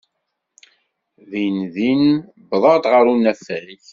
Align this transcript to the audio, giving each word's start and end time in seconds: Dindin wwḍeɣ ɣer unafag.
Dindin 1.29 2.03
wwḍeɣ 2.49 2.75
ɣer 2.93 3.03
unafag. 3.13 3.67